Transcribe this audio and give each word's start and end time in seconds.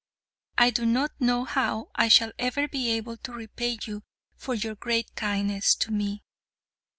I 0.57 0.71
do 0.71 0.83
not 0.87 1.11
know 1.21 1.43
how 1.45 1.91
I 1.93 2.07
shall 2.07 2.31
ever 2.39 2.67
be 2.67 2.89
able 2.89 3.17
to 3.17 3.33
repay 3.33 3.77
you 3.83 4.01
for 4.35 4.55
your 4.55 4.73
great 4.73 5.13
kindness 5.13 5.75
to 5.75 5.91
me. 5.91 6.23